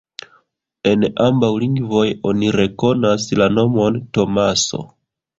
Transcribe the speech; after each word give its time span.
En 0.91 1.03
ambaŭ 1.25 1.49
lingvoj 1.63 2.05
oni 2.29 2.49
rekonas 2.55 3.27
la 3.41 3.49
nomon 3.59 3.99
Tomaso. 4.19 4.81